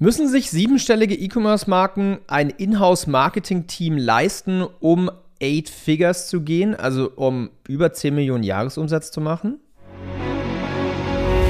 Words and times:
Müssen 0.00 0.28
sich 0.28 0.50
siebenstellige 0.50 1.14
E-Commerce-Marken 1.14 2.18
ein 2.26 2.50
Inhouse-Marketing-Team 2.50 3.96
leisten, 3.96 4.66
um 4.80 5.08
Eight 5.40 5.68
Figures 5.68 6.26
zu 6.26 6.40
gehen, 6.40 6.74
also 6.74 7.12
um 7.14 7.50
über 7.68 7.92
10 7.92 8.12
Millionen 8.12 8.42
Jahresumsatz 8.42 9.12
zu 9.12 9.20
machen? 9.20 9.60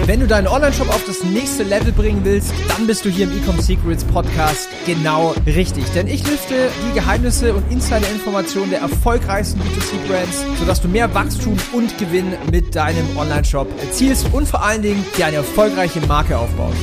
Wenn 0.05 0.21
du 0.21 0.27
deinen 0.27 0.47
Online-Shop 0.47 0.91
auf 0.91 1.03
das 1.07 1.25
nächste 1.25 1.63
Level 1.63 1.91
bringen 1.93 2.21
willst, 2.25 2.53
dann 2.69 2.87
bist 2.87 3.07
du 3.07 3.09
hier 3.09 3.25
im 3.25 3.33
Ecom 3.39 3.59
Secrets 3.59 4.05
Podcast 4.05 4.69
genau 4.85 5.35
richtig. 5.47 5.85
Denn 5.95 6.07
ich 6.07 6.29
lüfte 6.29 6.69
die 6.87 6.95
Geheimnisse 6.95 7.55
und 7.55 7.73
Insider-Informationen 7.73 8.69
der 8.69 8.81
erfolgreichsten 8.81 9.59
B2C-Brands, 9.61 10.45
sodass 10.59 10.83
du 10.83 10.89
mehr 10.89 11.15
Wachstum 11.15 11.57
und 11.73 11.97
Gewinn 11.97 12.35
mit 12.53 12.75
deinem 12.75 13.17
Online-Shop 13.17 13.69
erzielst 13.81 14.35
und 14.35 14.47
vor 14.47 14.63
allen 14.63 14.83
Dingen 14.83 15.03
dir 15.17 15.25
eine 15.25 15.37
erfolgreiche 15.37 16.03
Marke 16.03 16.37
aufbaust. 16.37 16.77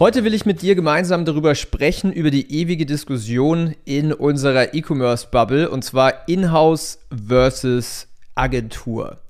Heute 0.00 0.24
will 0.24 0.34
ich 0.34 0.44
mit 0.44 0.60
dir 0.60 0.74
gemeinsam 0.74 1.24
darüber 1.24 1.54
sprechen, 1.54 2.12
über 2.12 2.32
die 2.32 2.52
ewige 2.52 2.84
Diskussion 2.84 3.76
in 3.84 4.12
unserer 4.12 4.74
E-Commerce-Bubble 4.74 5.70
und 5.70 5.84
zwar 5.84 6.28
Inhouse 6.28 6.98
versus 7.28 8.08
Agentur. 8.34 9.20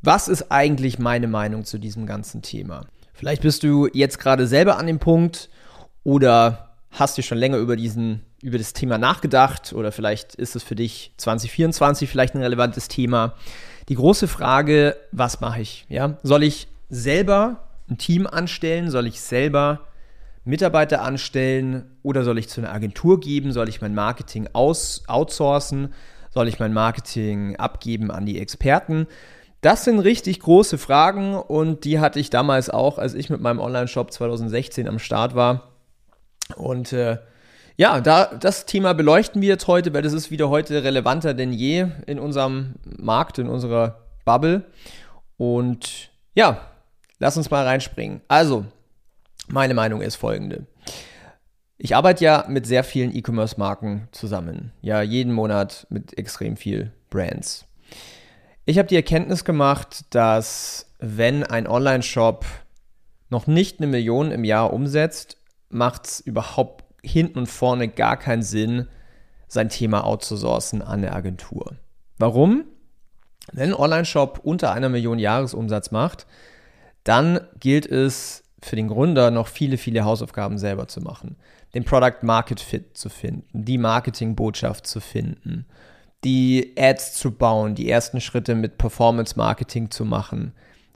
Was 0.00 0.28
ist 0.28 0.52
eigentlich 0.52 1.00
meine 1.00 1.26
Meinung 1.26 1.64
zu 1.64 1.76
diesem 1.78 2.06
ganzen 2.06 2.40
Thema? 2.40 2.86
Vielleicht 3.12 3.42
bist 3.42 3.64
du 3.64 3.88
jetzt 3.92 4.20
gerade 4.20 4.46
selber 4.46 4.78
an 4.78 4.86
dem 4.86 5.00
Punkt 5.00 5.48
oder 6.04 6.76
hast 6.92 7.18
dir 7.18 7.22
schon 7.24 7.38
länger 7.38 7.56
über 7.56 7.74
diesen 7.74 8.22
über 8.42 8.58
das 8.58 8.74
Thema 8.74 8.98
nachgedacht 8.98 9.72
oder 9.72 9.90
vielleicht 9.90 10.36
ist 10.36 10.54
es 10.54 10.62
für 10.62 10.76
dich 10.76 11.14
2024 11.16 12.08
vielleicht 12.08 12.36
ein 12.36 12.42
relevantes 12.42 12.86
Thema. 12.86 13.34
Die 13.88 13.96
große 13.96 14.28
Frage, 14.28 14.96
was 15.10 15.40
mache 15.40 15.62
ich? 15.62 15.84
Ja, 15.88 16.18
soll 16.22 16.44
ich 16.44 16.68
selber 16.88 17.68
ein 17.90 17.98
Team 17.98 18.28
anstellen? 18.28 18.88
Soll 18.88 19.08
ich 19.08 19.20
selber 19.20 19.80
Mitarbeiter 20.44 21.02
anstellen 21.02 21.96
oder 22.02 22.24
soll 22.24 22.38
ich 22.38 22.48
zu 22.48 22.60
einer 22.60 22.72
Agentur 22.72 23.20
geben? 23.20 23.52
Soll 23.52 23.68
ich 23.68 23.80
mein 23.80 23.94
Marketing 23.94 24.48
aus, 24.52 25.04
outsourcen? 25.06 25.92
Soll 26.30 26.48
ich 26.48 26.58
mein 26.58 26.72
Marketing 26.72 27.56
abgeben 27.56 28.10
an 28.10 28.26
die 28.26 28.38
Experten? 28.38 29.06
Das 29.60 29.84
sind 29.84 30.00
richtig 30.00 30.40
große 30.40 30.76
Fragen 30.76 31.34
und 31.34 31.84
die 31.84 32.00
hatte 32.00 32.18
ich 32.18 32.30
damals 32.30 32.68
auch, 32.68 32.98
als 32.98 33.14
ich 33.14 33.30
mit 33.30 33.40
meinem 33.40 33.60
Online-Shop 33.60 34.10
2016 34.12 34.88
am 34.88 34.98
Start 34.98 35.36
war. 35.36 35.68
Und 36.56 36.92
äh, 36.92 37.18
ja, 37.76 38.00
da, 38.00 38.26
das 38.26 38.66
Thema 38.66 38.92
beleuchten 38.92 39.40
wir 39.40 39.48
jetzt 39.48 39.68
heute, 39.68 39.94
weil 39.94 40.02
das 40.02 40.12
ist 40.12 40.32
wieder 40.32 40.50
heute 40.50 40.82
relevanter 40.82 41.32
denn 41.32 41.52
je 41.52 41.86
in 42.06 42.18
unserem 42.18 42.74
Markt, 42.84 43.38
in 43.38 43.48
unserer 43.48 44.00
Bubble. 44.24 44.64
Und 45.36 46.10
ja, 46.34 46.60
lass 47.20 47.36
uns 47.36 47.50
mal 47.50 47.64
reinspringen. 47.64 48.20
Also, 48.26 48.66
meine 49.52 49.74
Meinung 49.74 50.00
ist 50.00 50.16
folgende. 50.16 50.66
Ich 51.76 51.94
arbeite 51.94 52.24
ja 52.24 52.44
mit 52.48 52.66
sehr 52.66 52.84
vielen 52.84 53.14
E-Commerce-Marken 53.14 54.08
zusammen. 54.12 54.72
Ja, 54.80 55.02
jeden 55.02 55.32
Monat 55.32 55.86
mit 55.90 56.16
extrem 56.16 56.56
viel 56.56 56.92
Brands. 57.10 57.66
Ich 58.64 58.78
habe 58.78 58.88
die 58.88 58.96
Erkenntnis 58.96 59.44
gemacht, 59.44 60.04
dass 60.10 60.86
wenn 61.00 61.44
ein 61.44 61.66
Online-Shop 61.66 62.46
noch 63.28 63.46
nicht 63.46 63.80
eine 63.80 63.88
Million 63.88 64.30
im 64.30 64.44
Jahr 64.44 64.72
umsetzt, 64.72 65.36
macht 65.68 66.06
es 66.06 66.20
überhaupt 66.20 66.84
hinten 67.02 67.40
und 67.40 67.46
vorne 67.46 67.88
gar 67.88 68.16
keinen 68.16 68.42
Sinn, 68.42 68.88
sein 69.48 69.68
Thema 69.68 70.06
outzusourcen 70.06 70.80
an 70.80 71.00
eine 71.00 71.12
Agentur. 71.12 71.76
Warum? 72.16 72.64
Wenn 73.52 73.70
ein 73.70 73.78
Online-Shop 73.78 74.40
unter 74.42 74.72
einer 74.72 74.88
Million 74.88 75.18
Jahresumsatz 75.18 75.90
macht, 75.90 76.26
dann 77.04 77.40
gilt 77.58 77.86
es 77.86 78.41
für 78.64 78.76
den 78.76 78.88
Gründer 78.88 79.30
noch 79.30 79.48
viele, 79.48 79.76
viele 79.76 80.04
Hausaufgaben 80.04 80.58
selber 80.58 80.88
zu 80.88 81.00
machen. 81.00 81.36
Den 81.74 81.84
Product 81.84 82.22
Market 82.22 82.60
Fit 82.60 82.96
zu 82.96 83.08
finden, 83.08 83.64
die 83.64 83.78
Marketingbotschaft 83.78 84.86
zu 84.86 85.00
finden, 85.00 85.66
die 86.24 86.74
Ads 86.78 87.14
zu 87.14 87.32
bauen, 87.32 87.74
die 87.74 87.90
ersten 87.90 88.20
Schritte 88.20 88.54
mit 88.54 88.78
Performance 88.78 89.36
Marketing 89.36 89.90
zu 89.90 90.04
machen, 90.04 90.52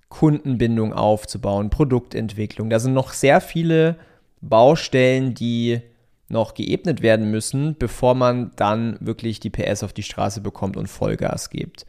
Kundenbindung 0.09 0.93
aufzubauen, 0.93 1.71
Produktentwicklung. 1.71 2.71
Da 2.71 2.79
sind 2.79 2.95
noch 2.95 3.13
sehr 3.13 3.41
viele 3.41 3.97
Baustellen, 4.41 5.35
die 5.35 5.81
noch 6.29 6.55
geebnet 6.55 7.03
werden 7.03 7.31
müssen, 7.31 7.77
bevor 7.79 8.15
man 8.15 8.51
dann 8.57 8.97
wirklich 9.01 9.41
die 9.41 9.51
PS 9.51 9.83
auf 9.83 9.93
die 9.93 10.03
Straße 10.03 10.41
bekommt 10.41 10.77
und 10.77 10.89
Vollgas 10.89 11.51
gibt. 11.51 11.87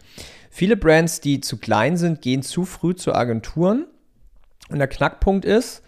Viele 0.50 0.78
Brands, 0.78 1.22
die 1.22 1.42
zu 1.42 1.58
klein 1.58 1.98
sind, 1.98 2.22
gehen 2.22 2.44
zu 2.44 2.66
früh 2.66 2.96
zu 2.96 3.14
Agenturen. 3.14 3.86
Und 4.70 4.80
der 4.80 4.88
Knackpunkt 4.88 5.46
ist, 5.46 5.84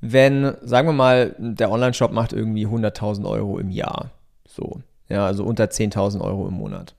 wenn, 0.00 0.54
sagen 0.62 0.88
wir 0.88 0.92
mal, 0.92 1.34
der 1.38 1.70
Online-Shop 1.70 2.12
macht 2.12 2.32
irgendwie 2.32 2.66
100.000 2.66 3.28
Euro 3.28 3.58
im 3.58 3.70
Jahr. 3.70 4.10
So. 4.46 4.80
Ja, 5.08 5.26
also 5.26 5.44
unter 5.44 5.64
10.000 5.64 6.20
Euro 6.20 6.46
im 6.48 6.54
Monat. 6.54 6.94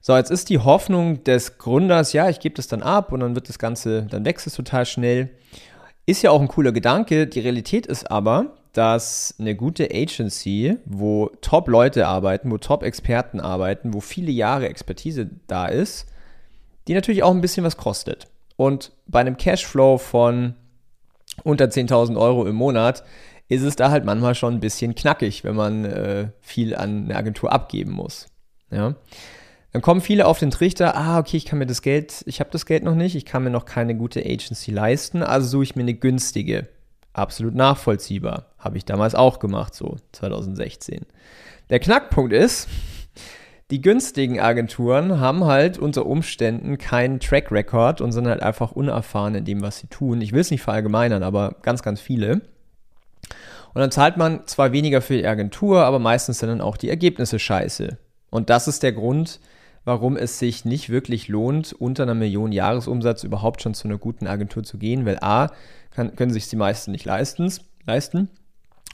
So, 0.00 0.16
jetzt 0.16 0.30
ist 0.30 0.48
die 0.48 0.58
Hoffnung 0.58 1.22
des 1.24 1.58
Gründers, 1.58 2.12
ja, 2.12 2.28
ich 2.28 2.40
gebe 2.40 2.56
das 2.56 2.66
dann 2.66 2.82
ab 2.82 3.12
und 3.12 3.20
dann 3.20 3.34
wird 3.34 3.48
das 3.48 3.58
Ganze, 3.58 4.02
dann 4.02 4.24
wächst 4.24 4.46
es 4.46 4.54
total 4.54 4.84
schnell. 4.86 5.30
Ist 6.06 6.22
ja 6.22 6.30
auch 6.30 6.40
ein 6.40 6.48
cooler 6.48 6.72
Gedanke. 6.72 7.28
Die 7.28 7.38
Realität 7.38 7.86
ist 7.86 8.10
aber, 8.10 8.56
dass 8.72 9.36
eine 9.38 9.54
gute 9.54 9.90
Agency, 9.92 10.76
wo 10.84 11.30
Top-Leute 11.40 12.08
arbeiten, 12.08 12.50
wo 12.50 12.58
Top-Experten 12.58 13.38
arbeiten, 13.38 13.94
wo 13.94 14.00
viele 14.00 14.32
Jahre 14.32 14.68
Expertise 14.68 15.30
da 15.46 15.66
ist, 15.66 16.06
die 16.88 16.94
natürlich 16.94 17.22
auch 17.22 17.30
ein 17.30 17.40
bisschen 17.40 17.64
was 17.64 17.76
kostet. 17.76 18.26
Und 18.56 18.92
bei 19.06 19.20
einem 19.20 19.36
Cashflow 19.36 19.98
von 19.98 20.54
unter 21.44 21.66
10.000 21.66 22.18
Euro 22.18 22.46
im 22.46 22.54
Monat 22.54 23.04
ist 23.48 23.62
es 23.62 23.76
da 23.76 23.90
halt 23.90 24.04
manchmal 24.04 24.34
schon 24.34 24.54
ein 24.54 24.60
bisschen 24.60 24.94
knackig, 24.94 25.44
wenn 25.44 25.56
man 25.56 25.84
äh, 25.84 26.28
viel 26.40 26.74
an 26.74 27.04
eine 27.04 27.16
Agentur 27.16 27.52
abgeben 27.52 27.92
muss. 27.92 28.26
Ja. 28.70 28.94
Dann 29.72 29.82
kommen 29.82 30.02
viele 30.02 30.26
auf 30.26 30.38
den 30.38 30.50
Trichter, 30.50 30.96
ah, 30.96 31.18
okay, 31.18 31.38
ich 31.38 31.46
kann 31.46 31.58
mir 31.58 31.66
das 31.66 31.80
Geld, 31.80 32.22
ich 32.26 32.40
habe 32.40 32.50
das 32.50 32.66
Geld 32.66 32.84
noch 32.84 32.94
nicht, 32.94 33.14
ich 33.14 33.24
kann 33.24 33.42
mir 33.42 33.50
noch 33.50 33.64
keine 33.64 33.94
gute 33.94 34.20
Agency 34.20 34.70
leisten, 34.70 35.22
also 35.22 35.48
suche 35.48 35.64
ich 35.64 35.76
mir 35.76 35.82
eine 35.82 35.94
günstige. 35.94 36.68
Absolut 37.14 37.54
nachvollziehbar. 37.54 38.46
Habe 38.58 38.78
ich 38.78 38.84
damals 38.84 39.14
auch 39.14 39.38
gemacht, 39.38 39.74
so 39.74 39.96
2016. 40.12 41.04
Der 41.68 41.78
Knackpunkt 41.78 42.32
ist, 42.32 42.68
die 43.72 43.80
günstigen 43.80 44.38
Agenturen 44.38 45.18
haben 45.18 45.46
halt 45.46 45.78
unter 45.78 46.04
Umständen 46.04 46.76
keinen 46.76 47.20
Track 47.20 47.50
Record 47.50 48.02
und 48.02 48.12
sind 48.12 48.28
halt 48.28 48.42
einfach 48.42 48.72
unerfahren 48.72 49.34
in 49.34 49.46
dem, 49.46 49.62
was 49.62 49.78
sie 49.78 49.86
tun. 49.86 50.20
Ich 50.20 50.32
will 50.32 50.42
es 50.42 50.50
nicht 50.50 50.60
verallgemeinern, 50.60 51.22
aber 51.22 51.56
ganz, 51.62 51.82
ganz 51.82 51.98
viele. 51.98 52.42
Und 53.72 53.80
dann 53.80 53.90
zahlt 53.90 54.18
man 54.18 54.46
zwar 54.46 54.72
weniger 54.72 55.00
für 55.00 55.16
die 55.16 55.26
Agentur, 55.26 55.84
aber 55.84 55.98
meistens 55.98 56.40
sind 56.40 56.50
dann 56.50 56.60
auch 56.60 56.76
die 56.76 56.90
Ergebnisse 56.90 57.38
scheiße. 57.38 57.96
Und 58.28 58.50
das 58.50 58.68
ist 58.68 58.82
der 58.82 58.92
Grund, 58.92 59.40
warum 59.86 60.18
es 60.18 60.38
sich 60.38 60.66
nicht 60.66 60.90
wirklich 60.90 61.28
lohnt, 61.28 61.72
unter 61.72 62.02
einer 62.02 62.14
Million 62.14 62.52
Jahresumsatz 62.52 63.24
überhaupt 63.24 63.62
schon 63.62 63.72
zu 63.72 63.88
einer 63.88 63.96
guten 63.96 64.26
Agentur 64.26 64.64
zu 64.64 64.76
gehen, 64.76 65.06
weil 65.06 65.16
A, 65.22 65.50
kann, 65.92 66.14
können 66.14 66.30
sich 66.30 66.46
die 66.46 66.56
meisten 66.56 66.90
nicht 66.90 67.06
leisten, 67.06 67.50
leisten. 67.86 68.28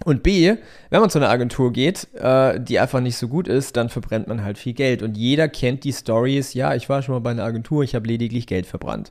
Und 0.04 0.22
B, 0.22 0.56
wenn 0.90 1.00
man 1.00 1.10
zu 1.10 1.18
einer 1.18 1.28
Agentur 1.28 1.72
geht, 1.72 2.08
äh, 2.14 2.60
die 2.60 2.78
einfach 2.78 3.00
nicht 3.00 3.16
so 3.16 3.28
gut 3.28 3.48
ist, 3.48 3.76
dann 3.76 3.88
verbrennt 3.88 4.28
man 4.28 4.44
halt 4.44 4.56
viel 4.56 4.72
Geld. 4.72 5.02
Und 5.02 5.16
jeder 5.16 5.48
kennt 5.48 5.84
die 5.84 5.92
Stories, 5.92 6.54
ja, 6.54 6.74
ich 6.74 6.88
war 6.88 7.02
schon 7.02 7.14
mal 7.14 7.20
bei 7.20 7.30
einer 7.30 7.44
Agentur, 7.44 7.82
ich 7.82 7.94
habe 7.94 8.06
lediglich 8.06 8.46
Geld 8.46 8.66
verbrannt. 8.66 9.10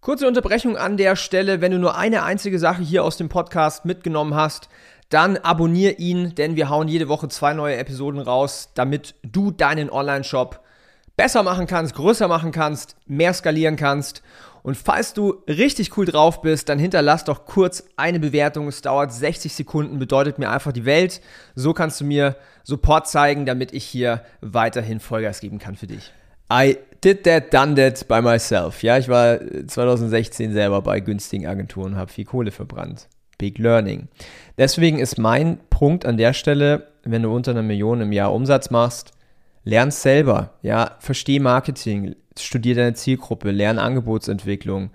Kurze 0.00 0.28
Unterbrechung 0.28 0.76
an 0.76 0.96
der 0.96 1.16
Stelle, 1.16 1.60
wenn 1.60 1.72
du 1.72 1.78
nur 1.78 1.98
eine 1.98 2.22
einzige 2.22 2.60
Sache 2.60 2.82
hier 2.82 3.02
aus 3.02 3.16
dem 3.16 3.28
Podcast 3.28 3.84
mitgenommen 3.84 4.36
hast, 4.36 4.68
dann 5.08 5.36
abonnier 5.38 5.98
ihn, 5.98 6.34
denn 6.36 6.54
wir 6.54 6.68
hauen 6.68 6.86
jede 6.86 7.08
Woche 7.08 7.28
zwei 7.28 7.52
neue 7.52 7.76
Episoden 7.76 8.20
raus, 8.20 8.70
damit 8.74 9.16
du 9.22 9.50
deinen 9.50 9.90
Online-Shop 9.90 10.60
besser 11.18 11.42
machen 11.42 11.66
kannst, 11.66 11.96
größer 11.96 12.28
machen 12.28 12.52
kannst, 12.52 12.96
mehr 13.06 13.34
skalieren 13.34 13.76
kannst. 13.76 14.22
Und 14.62 14.76
falls 14.76 15.14
du 15.14 15.42
richtig 15.48 15.96
cool 15.96 16.06
drauf 16.06 16.42
bist, 16.42 16.68
dann 16.68 16.78
hinterlass 16.78 17.24
doch 17.24 17.44
kurz 17.44 17.84
eine 17.96 18.20
Bewertung. 18.20 18.68
Es 18.68 18.82
dauert 18.82 19.12
60 19.12 19.52
Sekunden, 19.52 19.98
bedeutet 19.98 20.38
mir 20.38 20.50
einfach 20.50 20.72
die 20.72 20.84
Welt. 20.84 21.20
So 21.56 21.74
kannst 21.74 22.00
du 22.00 22.04
mir 22.04 22.36
Support 22.62 23.08
zeigen, 23.08 23.46
damit 23.46 23.72
ich 23.72 23.84
hier 23.84 24.22
weiterhin 24.40 25.00
Vollgas 25.00 25.40
geben 25.40 25.58
kann 25.58 25.74
für 25.74 25.88
dich. 25.88 26.12
I 26.52 26.78
did 27.02 27.24
that, 27.24 27.52
done 27.52 27.74
that 27.74 28.06
by 28.06 28.22
myself. 28.22 28.82
Ja, 28.84 28.96
ich 28.96 29.08
war 29.08 29.38
2016 29.66 30.52
selber 30.52 30.82
bei 30.82 31.00
günstigen 31.00 31.48
Agenturen 31.48 31.94
und 31.94 31.98
habe 31.98 32.12
viel 32.12 32.26
Kohle 32.26 32.52
verbrannt. 32.52 33.08
Big 33.38 33.58
Learning. 33.58 34.06
Deswegen 34.56 35.00
ist 35.00 35.18
mein 35.18 35.58
Punkt 35.68 36.06
an 36.06 36.16
der 36.16 36.32
Stelle, 36.32 36.88
wenn 37.02 37.22
du 37.22 37.34
unter 37.34 37.50
einer 37.50 37.62
Million 37.62 38.00
im 38.00 38.12
Jahr 38.12 38.32
Umsatz 38.32 38.70
machst, 38.70 39.12
lern 39.68 39.90
selber, 39.90 40.54
ja, 40.62 40.96
versteh 40.98 41.40
Marketing, 41.40 42.16
studier 42.38 42.74
deine 42.74 42.94
Zielgruppe, 42.94 43.50
lern 43.50 43.78
Angebotsentwicklung, 43.78 44.90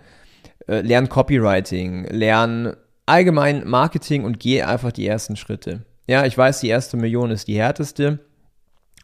äh, 0.68 0.82
lern 0.82 1.10
Copywriting, 1.10 2.06
lern 2.06 2.76
allgemein 3.06 3.68
Marketing 3.68 4.24
und 4.24 4.40
geh 4.40 4.64
einfach 4.64 4.92
die 4.92 5.06
ersten 5.06 5.36
Schritte. 5.36 5.86
Ja, 6.08 6.26
ich 6.26 6.36
weiß, 6.36 6.62
die 6.62 6.70
erste 6.70 6.98
Million 6.98 7.30
ist 7.30 7.48
die 7.48 7.58
härteste, 7.58 8.20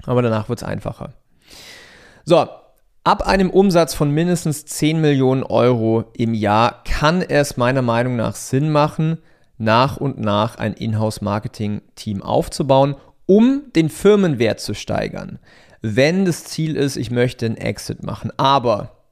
aber 0.04 0.24
danach 0.24 0.50
wird 0.50 0.60
es 0.60 0.68
einfacher. 0.68 1.14
So, 2.26 2.48
Ab 3.06 3.26
einem 3.26 3.50
Umsatz 3.50 3.94
von 3.94 4.12
mindestens 4.12 4.66
10 4.66 5.00
Millionen 5.00 5.42
Euro 5.42 6.04
im 6.18 6.34
Jahr 6.34 6.84
kann 6.84 7.22
es 7.22 7.56
meiner 7.56 7.82
Meinung 7.82 8.18
nach 8.18 8.36
Sinn 8.36 8.72
machen, 8.72 9.20
nach 9.58 9.98
und 9.98 10.20
nach 10.20 10.58
ein 10.58 10.74
Inhouse-Marketing-Team 10.74 12.22
aufzubauen, 12.22 12.96
um 13.30 13.72
den 13.76 13.90
Firmenwert 13.90 14.60
zu 14.60 14.74
steigern. 14.74 15.38
Wenn 15.84 16.26
das 16.26 16.46
Ziel 16.46 16.76
ist, 16.76 16.98
ich 16.98 17.12
möchte 17.12 17.46
einen 17.46 17.58
Exit 17.58 18.02
machen. 18.02 18.32
Aber 18.38 19.04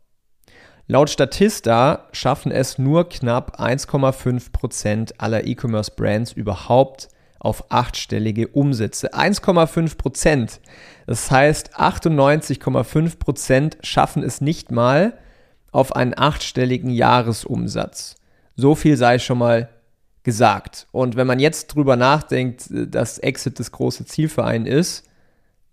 laut 0.87 1.11
Statista 1.11 2.07
schaffen 2.13 2.51
es 2.51 2.79
nur 2.79 3.07
knapp 3.09 3.59
1,5% 3.61 5.13
aller 5.19 5.45
E-Commerce-Brands 5.45 6.31
überhaupt 6.31 7.09
auf 7.37 7.71
achtstellige 7.71 8.47
Umsätze. 8.47 9.13
1,5 9.13 9.97
Prozent. 9.97 10.61
Das 11.05 11.29
heißt, 11.29 11.79
98,5 11.79 13.19
Prozent 13.19 13.77
schaffen 13.83 14.23
es 14.23 14.41
nicht 14.41 14.71
mal 14.71 15.13
auf 15.71 15.95
einen 15.95 16.17
achtstelligen 16.17 16.89
Jahresumsatz. 16.89 18.15
So 18.55 18.73
viel 18.73 18.97
sei 18.97 19.19
schon 19.19 19.37
mal 19.37 19.69
gesagt. 20.27 20.87
Und 20.91 21.15
wenn 21.15 21.25
man 21.25 21.39
jetzt 21.39 21.67
drüber 21.67 21.95
nachdenkt, 21.95 22.65
dass 22.69 23.17
Exit 23.17 23.61
das 23.61 23.71
große 23.71 24.03
Ziel 24.03 24.27
für 24.27 24.43
einen 24.43 24.65
ist, 24.65 25.05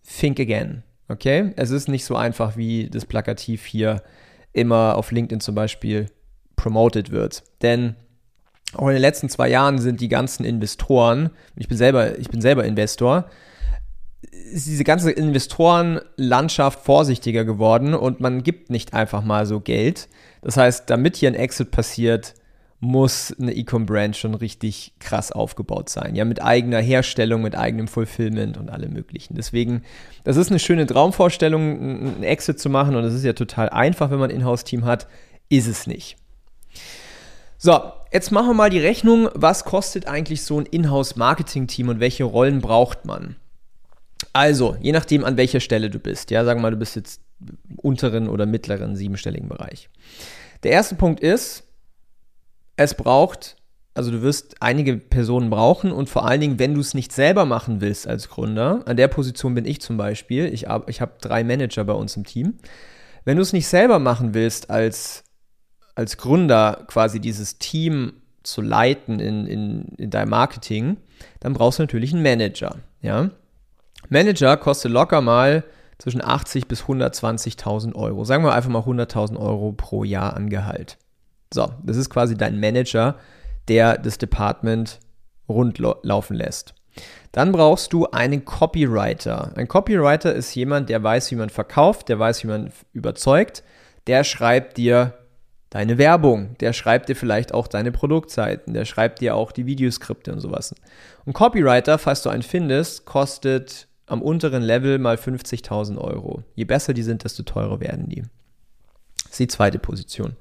think 0.07 0.39
again. 0.39 0.85
Okay? 1.09 1.51
Es 1.57 1.71
ist 1.71 1.89
nicht 1.89 2.05
so 2.05 2.15
einfach, 2.15 2.57
wie 2.57 2.89
das 2.89 3.05
Plakativ 3.05 3.65
hier 3.65 4.05
immer 4.53 4.95
auf 4.95 5.11
LinkedIn 5.11 5.41
zum 5.41 5.57
Beispiel 5.57 6.07
promoted 6.55 7.11
wird. 7.11 7.43
Denn 7.63 7.97
auch 8.75 8.87
in 8.87 8.93
den 8.93 9.01
letzten 9.01 9.29
zwei 9.29 9.49
Jahren 9.49 9.81
sind 9.81 10.01
die 10.01 10.09
ganzen 10.09 10.45
Investoren, 10.45 11.31
ich 11.57 11.67
bin 11.67 11.77
selber, 11.77 12.17
ich 12.17 12.29
bin 12.29 12.41
selber 12.41 12.65
Investor, 12.65 13.29
ist 14.53 14.69
diese 14.69 14.85
ganze 14.85 15.11
Investorenlandschaft 15.11 16.79
vorsichtiger 16.79 17.45
geworden 17.45 17.93
und 17.93 18.21
man 18.21 18.45
gibt 18.45 18.71
nicht 18.71 18.95
einfach 18.95 19.25
mal 19.25 19.47
so 19.47 19.59
Geld. 19.59 20.09
Das 20.43 20.57
heißt, 20.57 20.89
damit 20.89 21.17
hier 21.17 21.29
ein 21.29 21.35
Exit 21.35 21.73
passiert, 21.73 22.35
muss 22.85 23.35
eine 23.41 23.57
Ecom-Brand 23.57 24.17
schon 24.17 24.35
richtig 24.35 24.93
krass 25.01 25.33
aufgebaut 25.33 25.89
sein. 25.89 26.15
Ja, 26.15 26.25
mit 26.25 26.43
eigener 26.43 26.81
Herstellung, 26.81 27.43
mit 27.43 27.57
eigenem 27.57 27.89
Fulfillment 27.89 28.59
und 28.59 28.71
allem 28.71 28.93
möglichen. 28.93 29.35
Deswegen, 29.35 29.83
das 30.23 30.37
ist 30.37 30.51
eine 30.51 30.59
schöne 30.59 30.87
Traumvorstellung, 30.87 31.63
einen 31.63 32.23
Exit 32.23 32.61
zu 32.61 32.69
machen 32.69 32.95
und 32.95 33.03
das 33.03 33.15
ist 33.15 33.25
ja 33.25 33.33
total 33.33 33.71
einfach, 33.71 34.11
wenn 34.11 34.19
man 34.19 34.31
ein 34.31 34.37
Inhouse-Team 34.37 34.85
hat. 34.85 35.09
Ist 35.49 35.67
es 35.67 35.87
nicht. 35.87 36.17
So, 37.59 37.81
jetzt 38.13 38.31
machen 38.31 38.49
wir 38.49 38.55
mal 38.55 38.71
die 38.71 38.81
Rechnung. 38.81 39.29
Was 39.35 39.65
kostet 39.65 40.07
eigentlich 40.07 40.43
so 40.43 40.61
ein 40.61 40.67
Inhouse-Marketing-Team 40.67 41.89
und 41.89 42.01
welche 42.01 42.25
Rollen 42.25 42.61
braucht 42.61 43.07
man? 43.07 43.37
Also, 44.33 44.77
je 44.81 44.93
nachdem, 44.93 45.25
an 45.25 45.37
welcher 45.37 45.61
Stelle 45.61 45.91
du 45.91 45.99
bist. 45.99 46.31
Ja, 46.31 46.45
sagen 46.45 46.61
wir 46.61 46.63
mal, 46.63 46.71
du 46.71 46.77
bist 46.77 46.97
jetzt 46.97 47.21
unteren 47.77 48.29
oder 48.29 48.47
mittleren 48.47 48.97
siebenstelligen 48.97 49.49
Bereich. 49.49 49.89
Der 50.63 50.73
erste 50.73 50.95
Punkt 50.95 51.21
ist, 51.21 51.65
es 52.77 52.95
braucht, 52.95 53.57
also 53.95 54.11
du 54.11 54.23
wirst 54.23 54.57
einige 54.61 54.97
Personen 54.97 55.51
brauchen 55.51 55.93
und 55.93 56.09
vor 56.09 56.27
allen 56.27 56.41
Dingen, 56.41 56.59
wenn 56.59 56.75
du 56.75 56.81
es 56.81 56.95
nicht 56.95 57.13
selber 57.13 57.45
machen 57.45 57.81
willst 57.81 58.07
als 58.07 58.29
Gründer, 58.29 58.83
an 58.87 58.97
der 58.97 59.09
Position 59.09 59.55
bin 59.55 59.67
ich 59.67 59.81
zum 59.81 59.97
Beispiel, 59.97 60.47
ich, 60.47 60.67
ich 60.87 61.01
habe 61.01 61.13
drei 61.21 61.45
Manager 61.45 61.85
bei 61.85 61.93
uns 61.93 62.17
im 62.17 62.25
Team. 62.25 62.55
Wenn 63.25 63.37
du 63.37 63.43
es 63.43 63.53
nicht 63.53 63.69
selber 63.69 63.99
machen 63.99 64.35
willst 64.35 64.71
als 64.71 65.25
als 65.95 66.17
Gründer 66.17 66.85
quasi 66.87 67.21
dieses 67.21 67.59
Team 67.59 68.15
zu 68.43 68.61
leiten 68.61 69.21
in, 69.21 69.47
in, 69.47 69.85
in 69.97 70.11
deinem 70.11 70.31
Marketing, 70.31 70.99
dann 71.41 71.55
brauchst 71.55 71.79
du 71.79 71.83
natürlich 71.83 72.13
einen 72.13 72.23
Manager. 72.23 72.77
Ja? 73.01 73.31
Manager 74.09 74.57
kostet 74.57 74.93
locker 74.93 75.21
mal 75.21 75.65
zwischen 75.99 76.23
80 76.23 76.67
bis 76.67 76.83
120.000 76.83 77.95
Euro. 77.95 78.25
Sagen 78.25 78.45
wir 78.45 78.53
einfach 78.53 78.71
mal 78.71 78.83
100.000 78.83 79.39
Euro 79.39 79.73
pro 79.73 80.05
Jahr 80.05 80.35
an 80.35 80.51
Gehalt. 80.51 80.99
So, 81.55 81.71
das 81.85 81.97
ist 81.97 82.11
quasi 82.11 82.37
dein 82.37 82.59
Manager, 82.59 83.15
der 83.69 83.97
das 83.97 84.19
Department 84.19 84.99
rund 85.49 85.79
laufen 85.79 86.35
lässt. 86.35 86.75
Dann 87.31 87.53
brauchst 87.53 87.93
du 87.93 88.07
einen 88.07 88.45
Copywriter. 88.45 89.53
Ein 89.57 89.69
Copywriter 89.69 90.35
ist 90.35 90.55
jemand, 90.57 90.89
der 90.89 91.03
weiß, 91.03 91.31
wie 91.31 91.37
man 91.37 91.51
verkauft, 91.51 92.09
der 92.09 92.19
weiß, 92.19 92.43
wie 92.43 92.49
man 92.49 92.73
überzeugt. 92.93 93.63
Der 94.09 94.25
schreibt 94.25 94.77
dir 94.79 95.15
deine 95.71 95.97
Werbung, 95.97 96.57
der 96.59 96.73
schreibt 96.73 97.09
dir 97.09 97.17
vielleicht 97.17 97.55
auch 97.55 97.69
deine 97.69 97.93
Produktseiten, 97.93 98.75
der 98.75 98.85
schreibt 98.85 99.21
dir 99.21 99.37
auch 99.37 99.53
die 99.53 99.67
Videoskripte 99.67 100.33
und 100.33 100.41
sowas. 100.41 100.75
Und 101.25 101.35
Copywriter, 101.35 101.99
falls 101.99 102.23
du 102.23 102.31
einen 102.31 102.43
findest, 102.43 103.05
kostet 103.07 103.87
am 104.07 104.23
unteren 104.23 104.63
Level 104.63 104.99
mal 104.99 105.17
50.000 105.17 105.99
Euro. 105.99 106.43
Je 106.55 106.65
besser 106.65 106.95
die 106.95 107.03
sind, 107.05 107.23
desto 107.23 107.45
teurer 107.45 107.79
werden 107.81 108.09
die. 108.09 108.25
Ist 109.35 109.41
die 109.41 109.49
zweite 109.49 109.81
Position. 109.81 110.37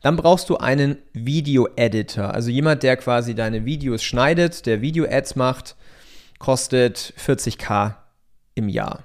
Dann 0.00 0.16
brauchst 0.16 0.50
du 0.50 0.56
einen 0.56 0.98
Video-Editor, 1.12 2.34
also 2.34 2.50
jemand, 2.50 2.82
der 2.82 2.96
quasi 2.96 3.36
deine 3.36 3.64
Videos 3.64 4.02
schneidet, 4.02 4.66
der 4.66 4.80
Video-Ads 4.80 5.36
macht, 5.36 5.76
kostet 6.40 7.14
40k 7.24 7.94
im 8.56 8.68
Jahr. 8.68 9.04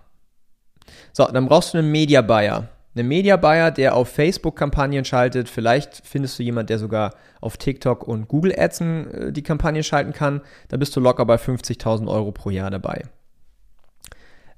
So, 1.13 1.25
dann 1.25 1.48
brauchst 1.48 1.75
du 1.75 1.78
einen 1.78 1.92
Media 1.92 2.22
Buyer 2.22 2.68
einen 2.98 3.07
Media 3.07 3.38
Buyer, 3.38 3.72
der 3.72 3.95
auf 3.95 4.10
Facebook 4.10 4.56
Kampagnen 4.56 5.06
schaltet. 5.06 5.50
Vielleicht 5.50 6.01
findest 6.04 6.39
du 6.39 6.44
jemanden, 6.44 6.68
der 6.68 6.80
sogar 6.80 7.13
auf 7.42 7.57
TikTok 7.57 8.07
und 8.07 8.28
Google 8.28 8.57
Ads 8.57 8.81
äh, 8.81 9.31
die 9.31 9.44
Kampagne 9.44 9.84
schalten 9.84 10.13
kann. 10.13 10.42
Da 10.69 10.78
bist 10.78 10.95
du 10.95 11.00
locker 11.00 11.25
bei 11.25 11.36
50.000 11.36 12.07
Euro 12.07 12.31
pro 12.31 12.50
Jahr 12.50 12.72
dabei. 12.72 13.04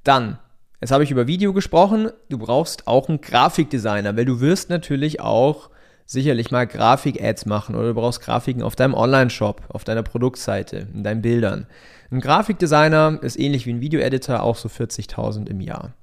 Dann, 0.04 0.40
jetzt 0.82 0.92
habe 0.92 1.04
ich 1.04 1.12
über 1.12 1.28
Video 1.28 1.54
gesprochen. 1.54 2.12
Du 2.30 2.38
brauchst 2.38 2.88
auch 2.88 3.10
einen 3.10 3.22
Grafikdesigner, 3.22 4.16
weil 4.16 4.26
du 4.26 4.40
wirst 4.40 4.70
natürlich 4.70 5.22
auch 5.22 5.70
sicherlich 6.06 6.50
mal 6.50 6.66
Grafik-Ads 6.66 7.46
machen 7.46 7.76
oder 7.76 7.90
du 7.90 7.94
brauchst 7.94 8.22
Grafiken 8.22 8.64
auf 8.64 8.76
deinem 8.76 8.96
Online-Shop, 8.96 9.62
auf 9.70 9.84
deiner 9.84 10.02
Produktseite, 10.02 10.88
in 10.94 11.04
deinen 11.04 11.22
Bildern. 11.22 11.68
Ein 12.12 12.20
Grafikdesigner 12.20 13.20
ist 13.22 13.40
ähnlich 13.40 13.68
wie 13.68 13.74
ein 13.74 13.82
Video-Editor, 13.82 14.42
auch 14.42 14.56
so 14.56 14.70
40.000 14.70 15.48
im 15.48 15.62
Jahr. 15.62 15.94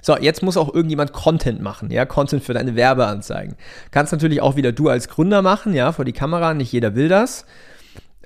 So, 0.00 0.18
jetzt 0.18 0.42
muss 0.42 0.56
auch 0.56 0.74
irgendjemand 0.74 1.12
Content 1.12 1.62
machen, 1.62 1.92
ja, 1.92 2.04
Content 2.04 2.42
für 2.42 2.54
deine 2.54 2.74
Werbeanzeigen. 2.74 3.54
Kannst 3.92 4.12
natürlich 4.12 4.40
auch 4.40 4.56
wieder 4.56 4.72
du 4.72 4.88
als 4.88 5.08
Gründer 5.08 5.42
machen, 5.42 5.74
ja, 5.74 5.92
vor 5.92 6.04
die 6.04 6.12
Kamera, 6.12 6.54
nicht 6.54 6.72
jeder 6.72 6.96
will 6.96 7.08
das. 7.08 7.46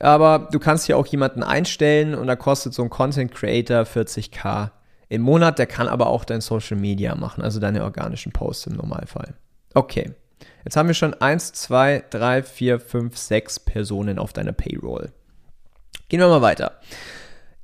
Aber 0.00 0.48
du 0.50 0.58
kannst 0.58 0.86
hier 0.86 0.96
auch 0.96 1.06
jemanden 1.06 1.42
einstellen 1.42 2.14
und 2.14 2.26
da 2.26 2.36
kostet 2.36 2.72
so 2.72 2.82
ein 2.82 2.88
Content 2.88 3.32
Creator 3.32 3.82
40k 3.82 4.70
im 5.08 5.22
Monat. 5.22 5.58
Der 5.58 5.66
kann 5.66 5.88
aber 5.88 6.08
auch 6.08 6.24
dein 6.24 6.40
Social 6.40 6.76
Media 6.76 7.14
machen, 7.14 7.42
also 7.42 7.60
deine 7.60 7.84
organischen 7.84 8.32
Posts 8.32 8.68
im 8.68 8.76
Normalfall. 8.76 9.34
Okay. 9.74 10.12
Jetzt 10.64 10.76
haben 10.76 10.88
wir 10.88 10.94
schon 10.94 11.14
1, 11.14 11.52
2, 11.52 12.04
3, 12.10 12.42
4, 12.42 12.80
5, 12.80 13.16
6 13.16 13.60
Personen 13.60 14.18
auf 14.18 14.32
deiner 14.32 14.52
Payroll. 14.52 15.12
Gehen 16.08 16.20
wir 16.20 16.28
mal 16.28 16.42
weiter. 16.42 16.72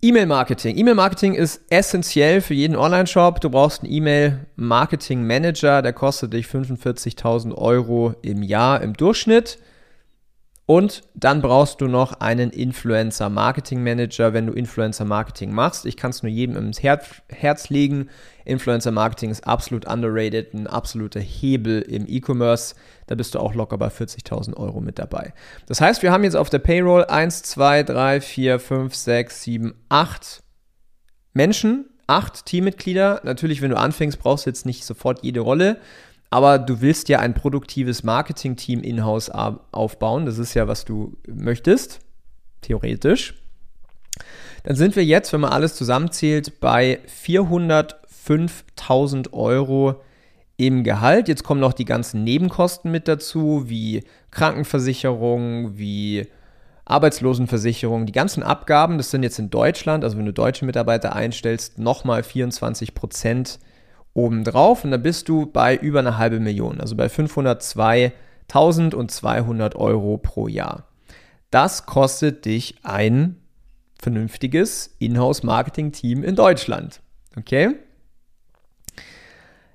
E-Mail-Marketing. 0.05 0.77
E-Mail-Marketing 0.77 1.35
ist 1.35 1.63
essentiell 1.71 2.41
für 2.41 2.55
jeden 2.55 2.75
Online-Shop. 2.75 3.41
Du 3.41 3.51
brauchst 3.51 3.85
einen 3.85 3.93
E-Mail-Marketing-Manager, 3.93 5.81
der 5.81 5.93
kostet 5.93 6.33
dich 6.33 6.47
45.000 6.47 7.55
Euro 7.55 8.15
im 8.23 8.43
Jahr 8.43 8.83
im 8.83 8.95
Durchschnitt. 8.95 9.59
Und 10.73 11.03
dann 11.13 11.43
brauchst 11.43 11.83
du 11.83 11.87
noch 11.87 12.15
einen 12.21 12.49
Influencer 12.49 13.29
Marketing 13.29 13.83
Manager, 13.83 14.33
wenn 14.33 14.47
du 14.47 14.55
Influencer 14.55 15.05
Marketing 15.05 15.53
machst. 15.53 15.85
Ich 15.85 15.99
kann 15.99 16.13
es 16.13 16.23
nur 16.23 16.33
jedem 16.33 16.57
ins 16.57 16.83
Herz, 16.83 17.21
Herz 17.29 17.69
legen. 17.69 18.09
Influencer 18.47 18.91
Marketing 18.91 19.29
ist 19.29 19.47
absolut 19.47 19.87
underrated, 19.87 20.55
ein 20.55 20.67
absoluter 20.67 21.21
Hebel 21.21 21.83
im 21.83 22.07
E-Commerce. 22.09 22.75
Da 23.07 23.17
bist 23.17 23.35
du 23.35 23.39
auch 23.39 23.53
locker 23.53 23.77
bei 23.77 23.89
40.000 23.89 24.57
Euro 24.57 24.81
mit 24.81 24.99
dabei. 24.99 25.35
Das 25.67 25.83
heißt, 25.83 26.03
wir 26.03 26.11
haben 26.11 26.25
jetzt 26.25 26.37
auf 26.37 26.49
der 26.49 26.61
Payroll 26.61 27.05
1, 27.05 27.43
2, 27.43 27.83
3, 27.83 28.23
4, 28.23 28.59
5, 28.59 28.95
6, 28.95 29.43
7, 29.43 29.75
8 29.91 30.43
Menschen, 31.35 31.85
8 32.07 32.47
Teammitglieder. 32.47 33.21
Natürlich, 33.25 33.61
wenn 33.61 33.73
du 33.73 33.77
anfängst, 33.77 34.19
brauchst 34.19 34.47
du 34.47 34.51
jetzt 34.51 34.65
nicht 34.65 34.87
sofort 34.87 35.23
jede 35.23 35.41
Rolle 35.41 35.77
aber 36.33 36.59
du 36.59 36.81
willst 36.81 37.11
ja 37.11 37.19
ein 37.19 37.35
produktives 37.35 38.05
Marketing-Team 38.05 38.81
in-house 38.81 39.29
aufbauen. 39.29 40.25
Das 40.25 40.39
ist 40.39 40.55
ja, 40.55 40.67
was 40.67 40.87
du 40.87 41.19
möchtest, 41.29 41.99
theoretisch. 42.63 43.35
Dann 44.65 44.75
sind 44.75 44.97
wir 44.97 45.05
jetzt, 45.05 45.35
wenn 45.35 45.43
man 45.43 45.53
alles 45.53 45.75
zusammenzählt, 45.75 46.59
bei 46.59 47.01
405.000 47.25 49.35
Euro 49.35 50.01
im 50.57 50.85
Gehalt. 50.85 51.29
Jetzt 51.29 51.45
kommen 51.45 51.61
noch 51.61 51.75
die 51.75 51.85
ganzen 51.85 52.25
Nebenkosten 52.25 52.91
mit 52.91 53.09
dazu, 53.09 53.69
wie 53.69 54.03
Krankenversicherung, 54.31 55.77
wie 55.77 56.29
Arbeitslosenversicherung, 56.87 58.07
die 58.07 58.13
ganzen 58.13 58.43
Abgaben, 58.43 58.97
das 58.97 59.11
sind 59.11 59.23
jetzt 59.23 59.39
in 59.39 59.51
Deutschland, 59.51 60.03
also 60.03 60.17
wenn 60.17 60.25
du 60.25 60.33
deutsche 60.33 60.65
Mitarbeiter 60.65 61.15
einstellst, 61.15 61.79
nochmal 61.79 62.23
24 62.23 62.95
Prozent 62.95 63.59
obendrauf 64.15 64.85
und 64.85 64.91
dann 64.91 65.03
bist 65.03 65.29
du 65.29 65.47
bei 65.47 65.77
über 65.77 66.01
eine 66.01 66.19
halbe 66.19 66.41
Million, 66.41 66.81
also 66.81 66.97
bei 66.97 67.07
502.200 67.07 69.77
Euro 69.77 70.19
pro 70.19 70.49
Jahr. 70.49 70.89
Das 71.51 71.87
kostet 71.87 72.45
dich 72.45 72.75
ein 72.83 73.37
vernünftiges 74.01 74.97
Inhouse-Marketing-Team 74.99 76.25
in 76.25 76.35
Deutschland. 76.35 77.01
Okay? 77.37 77.77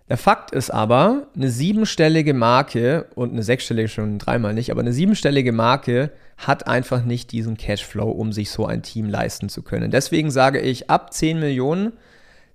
Der 0.10 0.18
Fakt 0.18 0.52
ist 0.52 0.70
aber, 0.70 1.28
eine 1.36 1.50
siebenstellige 1.50 2.34
Marke 2.34 3.08
und 3.16 3.32
eine 3.32 3.44
sechsstellige 3.44 3.90
schon 3.90 4.20
dreimal 4.20 4.54
nicht, 4.54 4.72
aber 4.72 4.80
eine 4.80 4.94
siebenstellige 4.94 5.52
Marke 5.52 6.12
hat 6.38 6.68
einfach 6.68 7.04
nicht 7.04 7.34
diesen 7.34 7.58
Cashflow, 7.58 8.10
um 8.10 8.32
sich 8.32 8.50
so 8.50 8.66
ein 8.66 8.84
Team 8.84 9.10
leisten 9.10 9.50
zu 9.50 9.64
können. 9.64 9.92
Deswegen 9.92 10.32
sage 10.32 10.62
ich, 10.62 10.90
ab 10.90 11.14
10 11.14 11.40
Millionen, 11.40 11.92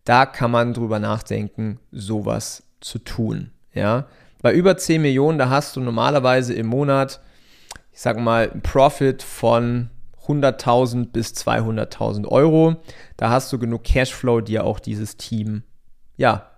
da 0.04 0.26
kann 0.26 0.50
man 0.50 0.74
drüber 0.74 0.98
nachdenken, 0.98 1.78
sowas 1.90 2.64
zu 2.80 2.98
tun. 2.98 3.50
Ja, 3.74 4.06
bei 4.42 4.52
über 4.52 4.76
10 4.76 5.00
Millionen, 5.00 5.38
da 5.38 5.48
hast 5.48 5.76
du 5.76 5.80
normalerweise 5.80 6.52
im 6.52 6.66
Monat, 6.66 7.20
ich 7.92 8.00
sage 8.00 8.20
mal, 8.20 8.50
einen 8.50 8.62
Profit 8.62 9.22
von 9.22 9.90
100.000 10.26 11.10
bis 11.10 11.32
200.000 11.32 12.26
Euro. 12.26 12.76
Da 13.16 13.30
hast 13.30 13.52
du 13.52 13.58
genug 13.58 13.84
Cashflow, 13.84 14.40
dir 14.40 14.64
auch 14.64 14.80
dieses 14.80 15.16
Team, 15.16 15.62
ja, 16.16 16.50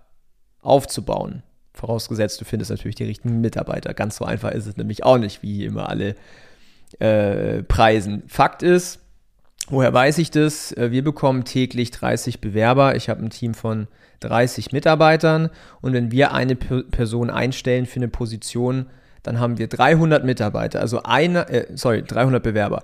aufzubauen. 0.61 1.43
Vorausgesetzt, 1.73 2.39
du 2.41 2.45
findest 2.45 2.71
natürlich 2.71 2.95
die 2.95 3.03
richtigen 3.03 3.41
Mitarbeiter. 3.41 3.93
Ganz 3.93 4.17
so 4.17 4.25
einfach 4.25 4.51
ist 4.51 4.65
es 4.65 4.77
nämlich 4.77 5.03
auch 5.03 5.17
nicht, 5.17 5.43
wie 5.43 5.65
immer 5.65 5.89
alle 5.89 6.15
äh, 6.99 7.63
preisen. 7.63 8.23
Fakt 8.27 8.63
ist, 8.63 8.99
woher 9.67 9.93
weiß 9.93 10.17
ich 10.19 10.31
das? 10.31 10.71
Äh, 10.73 10.91
wir 10.91 11.03
bekommen 11.03 11.45
täglich 11.45 11.91
30 11.91 12.41
Bewerber. 12.41 12.95
Ich 12.95 13.09
habe 13.09 13.23
ein 13.23 13.29
Team 13.29 13.53
von 13.53 13.87
30 14.21 14.71
Mitarbeitern 14.71 15.49
und 15.81 15.93
wenn 15.93 16.11
wir 16.11 16.33
eine 16.33 16.55
Person 16.55 17.29
einstellen 17.29 17.85
für 17.85 17.97
eine 17.97 18.07
Position, 18.07 18.87
dann 19.23 19.39
haben 19.39 19.57
wir 19.57 19.67
300 19.67 20.23
Mitarbeiter, 20.23 20.79
also 20.79 21.01
eine, 21.03 21.49
äh, 21.49 21.65
sorry, 21.75 22.03
300 22.03 22.41
Bewerber. 22.41 22.83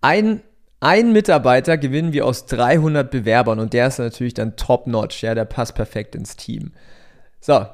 Ein, 0.00 0.40
ein 0.80 1.12
Mitarbeiter 1.12 1.76
gewinnen 1.78 2.12
wir 2.12 2.26
aus 2.26 2.46
300 2.46 3.10
Bewerbern 3.10 3.58
und 3.58 3.72
der 3.72 3.88
ist 3.88 3.98
natürlich 3.98 4.34
dann 4.34 4.56
top-notch, 4.56 5.22
ja, 5.22 5.34
der 5.34 5.44
passt 5.44 5.74
perfekt 5.74 6.14
ins 6.14 6.36
Team. 6.36 6.72
So, 7.40 7.66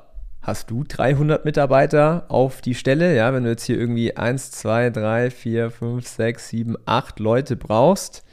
hast 0.43 0.71
du 0.71 0.83
300 0.83 1.45
Mitarbeiter 1.45 2.25
auf 2.29 2.61
die 2.63 2.75
Stelle, 2.75 3.15
ja, 3.15 3.33
wenn 3.35 3.45
du 3.45 3.51
jetzt 3.51 3.65
hier 3.65 3.79
irgendwie 3.79 4.17
1, 4.17 4.51
2, 4.53 4.91
3, 4.91 5.31
4, 5.31 5.71
5, 5.71 6.07
6, 6.07 6.49
7, 6.49 6.77
8 6.87 7.21
Leute 7.21 7.57
brauchst, 7.57 8.25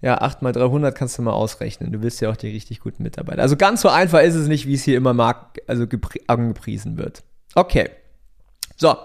ja, 0.00 0.18
8 0.18 0.42
mal 0.42 0.52
300 0.52 0.94
kannst 0.94 1.18
du 1.18 1.22
mal 1.22 1.32
ausrechnen. 1.32 1.92
Du 1.92 2.02
willst 2.02 2.20
ja 2.20 2.30
auch 2.30 2.36
die 2.36 2.48
richtig 2.48 2.80
guten 2.80 3.02
Mitarbeiter. 3.02 3.42
Also 3.42 3.56
ganz 3.56 3.80
so 3.80 3.88
einfach 3.88 4.20
ist 4.20 4.34
es 4.34 4.46
nicht, 4.46 4.66
wie 4.66 4.74
es 4.74 4.84
hier 4.84 4.96
immer 4.96 5.14
mag, 5.14 5.58
also 5.66 5.86
angepriesen 6.26 6.96
wird. 6.98 7.22
Okay. 7.54 7.90
So. 8.76 8.96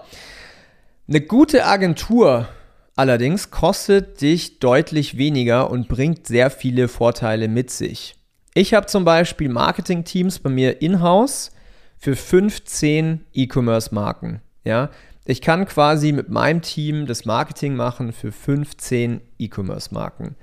Eine 1.08 1.20
gute 1.20 1.66
Agentur 1.66 2.48
allerdings 2.96 3.50
kostet 3.50 4.20
dich 4.20 4.58
deutlich 4.60 5.18
weniger 5.18 5.70
und 5.70 5.88
bringt 5.88 6.26
sehr 6.26 6.50
viele 6.50 6.88
Vorteile 6.88 7.48
mit 7.48 7.70
sich. 7.70 8.14
Ich 8.54 8.72
habe 8.72 8.86
zum 8.86 9.04
Beispiel 9.04 9.48
Marketing-Teams 9.48 10.38
bei 10.38 10.50
mir 10.50 10.80
in-house 10.80 11.50
für 11.98 12.14
15 12.14 13.24
E-Commerce-Marken. 13.32 14.40
Ja, 14.62 14.90
ich 15.24 15.40
kann 15.40 15.66
quasi 15.66 16.12
mit 16.12 16.28
meinem 16.28 16.62
Team 16.62 17.06
das 17.06 17.24
Marketing 17.24 17.74
machen 17.74 18.12
für 18.12 18.30
15 18.30 19.20
E-Commerce-Marken. 19.38 20.36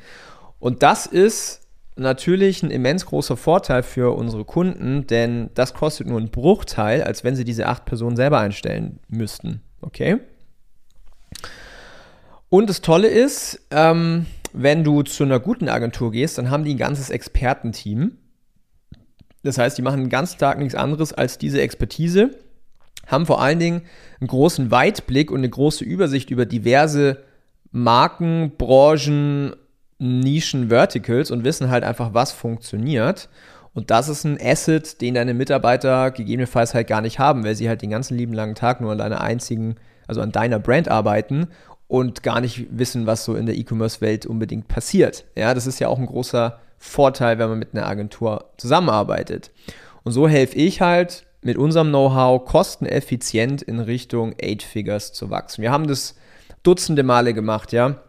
Und 0.62 0.84
das 0.84 1.08
ist 1.08 1.68
natürlich 1.96 2.62
ein 2.62 2.70
immens 2.70 3.08
großer 3.08 3.36
Vorteil 3.36 3.82
für 3.82 4.16
unsere 4.16 4.46
Kunden, 4.46 5.08
denn 5.08 5.50
das 5.56 5.74
kostet 5.74 6.08
nur 6.08 6.20
einen 6.20 6.30
Bruchteil, 6.30 7.04
als 7.04 7.24
wenn 7.24 7.36
sie 7.36 7.44
diese 7.44 7.66
acht 7.66 7.84
Personen 7.86 8.16
selber 8.16 8.40
einstellen 8.40 9.00
müssten. 9.10 9.62
Okay? 9.82 10.20
Und 12.48 12.70
das 12.70 12.82
Tolle 12.82 13.08
ist, 13.08 13.60
ähm, 13.72 14.28
wenn 14.54 14.84
du 14.84 15.02
zu 15.02 15.24
einer 15.24 15.40
guten 15.40 15.68
Agentur 15.68 16.12
gehst, 16.12 16.38
dann 16.38 16.52
haben 16.52 16.64
die 16.64 16.76
ein 16.76 16.78
ganzes 16.78 17.10
Expertenteam. 17.10 18.18
Das 19.42 19.58
heißt, 19.58 19.80
die 19.80 19.82
machen 19.82 20.02
den 20.02 20.10
ganzen 20.10 20.38
Tag 20.38 20.60
nichts 20.60 20.76
anderes 20.76 21.12
als 21.12 21.40
diese 21.40 21.60
Expertise, 21.60 22.38
haben 23.08 23.26
vor 23.26 23.42
allen 23.42 23.58
Dingen 23.58 23.82
einen 24.20 24.28
großen 24.28 24.70
Weitblick 24.70 25.32
und 25.32 25.40
eine 25.40 25.50
große 25.50 25.84
Übersicht 25.84 26.30
über 26.30 26.46
diverse 26.46 27.24
Marken, 27.72 28.52
Branchen, 28.58 29.56
Nischen, 30.02 30.70
Verticals 30.70 31.30
und 31.30 31.44
wissen 31.44 31.70
halt 31.70 31.84
einfach, 31.84 32.14
was 32.14 32.32
funktioniert. 32.32 33.30
Und 33.74 33.92
das 33.92 34.10
ist 34.10 34.26
ein 34.26 34.40
Asset, 34.42 35.00
den 35.00 35.14
deine 35.14 35.34
Mitarbeiter 35.34 36.12
gegebenenfalls 36.12 36.74
halt 36.74 36.88
gar 36.88 37.02
nicht 37.02 37.20
haben, 37.20 37.46
weil 37.46 37.56
sie 37.56 37.70
halt 37.70 37.82
den 37.82 37.92
ganzen 37.92 38.18
lieben 38.18 38.34
langen 38.34 38.56
Tag 38.56 38.82
nur 38.82 38.92
an 38.92 38.98
deiner 38.98 39.22
einzigen, 39.22 39.76
also 40.08 40.22
an 40.22 40.32
deiner 40.32 40.60
Brand 40.60 40.90
arbeiten 40.90 41.48
und 41.88 42.24
gar 42.24 42.42
nicht 42.42 42.66
wissen, 42.72 43.06
was 43.06 43.24
so 43.24 43.36
in 43.36 43.46
der 43.46 43.56
E-Commerce-Welt 43.56 44.26
unbedingt 44.26 44.68
passiert. 44.68 45.26
Ja, 45.38 45.54
das 45.54 45.68
ist 45.68 45.80
ja 45.80 45.88
auch 45.88 46.00
ein 46.00 46.08
großer 46.08 46.60
Vorteil, 46.80 47.38
wenn 47.38 47.50
man 47.50 47.60
mit 47.60 47.74
einer 47.74 47.86
Agentur 47.86 48.46
zusammenarbeitet. 48.58 49.52
Und 50.04 50.14
so 50.14 50.28
helfe 50.28 50.56
ich 50.56 50.82
halt 50.82 51.26
mit 51.44 51.58
unserem 51.58 51.90
Know-how 51.90 52.44
kosteneffizient 52.44 53.62
in 53.62 53.80
Richtung 53.80 54.34
Eight 54.42 54.64
Figures 54.64 55.14
zu 55.14 55.30
wachsen. 55.30 55.62
Wir 55.62 55.72
haben 55.72 55.88
das 55.88 56.16
dutzende 56.64 57.04
Male 57.04 57.34
gemacht, 57.34 57.72
ja. 57.72 58.02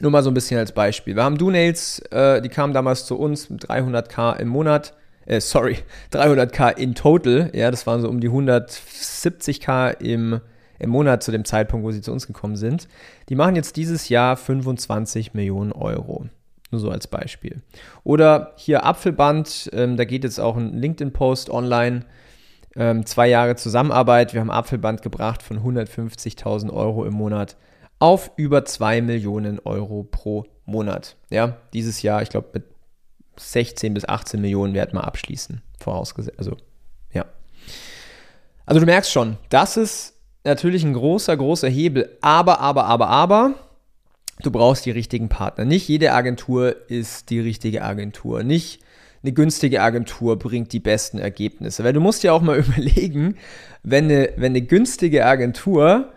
Nur 0.00 0.10
mal 0.10 0.22
so 0.22 0.30
ein 0.30 0.34
bisschen 0.34 0.58
als 0.58 0.72
Beispiel. 0.72 1.14
Wir 1.16 1.22
haben 1.22 1.38
DoNails, 1.38 2.00
äh, 2.10 2.42
die 2.42 2.48
kamen 2.48 2.74
damals 2.74 3.06
zu 3.06 3.16
uns 3.18 3.48
mit 3.48 3.64
300k 3.64 4.38
im 4.38 4.48
Monat. 4.48 4.94
Äh, 5.26 5.40
sorry, 5.40 5.78
300k 6.12 6.76
in 6.76 6.94
total. 6.94 7.50
Ja, 7.54 7.70
das 7.70 7.86
waren 7.86 8.00
so 8.00 8.08
um 8.08 8.20
die 8.20 8.30
170k 8.30 10.00
im 10.00 10.40
im 10.78 10.90
Monat 10.90 11.22
zu 11.22 11.32
dem 11.32 11.44
Zeitpunkt, 11.44 11.84
wo 11.84 11.90
sie 11.90 12.00
zu 12.00 12.12
uns 12.12 12.26
gekommen 12.26 12.56
sind. 12.56 12.88
Die 13.28 13.34
machen 13.34 13.56
jetzt 13.56 13.76
dieses 13.76 14.08
Jahr 14.08 14.36
25 14.36 15.34
Millionen 15.34 15.72
Euro. 15.72 16.26
Nur 16.70 16.80
so 16.80 16.90
als 16.90 17.06
Beispiel. 17.06 17.62
Oder 18.02 18.52
hier 18.56 18.84
Apfelband, 18.84 19.70
ähm, 19.72 19.96
da 19.96 20.04
geht 20.04 20.24
jetzt 20.24 20.40
auch 20.40 20.56
ein 20.56 20.74
LinkedIn-Post 20.74 21.50
online. 21.50 22.04
Ähm, 22.76 23.06
zwei 23.06 23.28
Jahre 23.28 23.54
Zusammenarbeit. 23.54 24.34
Wir 24.34 24.40
haben 24.40 24.50
Apfelband 24.50 25.02
gebracht 25.02 25.42
von 25.42 25.60
150.000 25.60 26.72
Euro 26.72 27.04
im 27.04 27.14
Monat 27.14 27.56
auf 28.04 28.32
über 28.36 28.66
2 28.66 29.00
Millionen 29.00 29.60
Euro 29.60 30.02
pro 30.02 30.44
Monat. 30.66 31.16
Ja, 31.30 31.56
dieses 31.72 32.02
Jahr, 32.02 32.20
ich 32.20 32.28
glaube, 32.28 32.48
mit 32.52 32.64
16 33.38 33.94
bis 33.94 34.04
18 34.04 34.42
Millionen 34.42 34.74
werden 34.74 34.92
wir 34.92 35.04
abschließen. 35.04 35.62
Vorausgesetzt. 35.80 36.38
Also, 36.38 36.58
ja. 37.14 37.24
Also, 38.66 38.80
du 38.80 38.84
merkst 38.84 39.10
schon, 39.10 39.38
das 39.48 39.78
ist 39.78 40.12
natürlich 40.44 40.84
ein 40.84 40.92
großer, 40.92 41.34
großer 41.34 41.70
Hebel. 41.70 42.18
Aber, 42.20 42.60
aber, 42.60 42.84
aber, 42.84 43.08
aber, 43.08 43.54
du 44.42 44.50
brauchst 44.50 44.84
die 44.84 44.90
richtigen 44.90 45.30
Partner. 45.30 45.64
Nicht 45.64 45.88
jede 45.88 46.12
Agentur 46.12 46.76
ist 46.90 47.30
die 47.30 47.40
richtige 47.40 47.80
Agentur. 47.84 48.42
Nicht 48.42 48.80
eine 49.22 49.32
günstige 49.32 49.80
Agentur 49.80 50.38
bringt 50.38 50.74
die 50.74 50.80
besten 50.80 51.16
Ergebnisse. 51.16 51.84
Weil 51.84 51.94
du 51.94 52.00
musst 52.00 52.22
ja 52.22 52.34
auch 52.34 52.42
mal 52.42 52.58
überlegen, 52.68 53.38
wenn 53.82 54.04
eine, 54.04 54.28
wenn 54.36 54.52
eine 54.52 54.60
günstige 54.60 55.24
Agentur, 55.24 56.12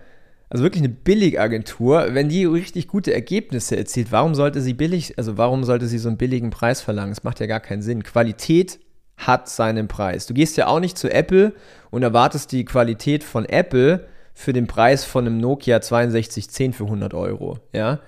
also 0.49 0.63
wirklich 0.63 0.83
eine 0.83 0.93
Billigagentur, 0.93 2.07
wenn 2.13 2.29
die 2.29 2.45
richtig 2.45 2.87
gute 2.87 3.13
Ergebnisse 3.13 3.75
erzielt, 3.75 4.11
warum 4.11 4.33
sollte 4.33 4.61
sie 4.61 4.73
billig, 4.73 5.17
also 5.17 5.37
warum 5.37 5.63
sollte 5.63 5.87
sie 5.87 5.97
so 5.97 6.07
einen 6.07 6.17
billigen 6.17 6.49
Preis 6.49 6.81
verlangen? 6.81 7.11
Das 7.11 7.23
macht 7.23 7.39
ja 7.39 7.47
gar 7.47 7.59
keinen 7.59 7.81
Sinn. 7.81 8.03
Qualität 8.03 8.79
hat 9.17 9.49
seinen 9.49 9.87
Preis. 9.87 10.27
Du 10.27 10.33
gehst 10.33 10.57
ja 10.57 10.67
auch 10.67 10.79
nicht 10.79 10.97
zu 10.97 11.11
Apple 11.11 11.53
und 11.89 12.03
erwartest 12.03 12.51
die 12.51 12.65
Qualität 12.65 13.23
von 13.23 13.45
Apple 13.45 14.07
für 14.33 14.53
den 14.53 14.67
Preis 14.67 15.03
von 15.03 15.25
einem 15.25 15.39
Nokia 15.39 15.81
6210 15.81 16.73
für 16.73 16.83
100 16.83 17.13
Euro, 17.13 17.59
ja. 17.73 17.99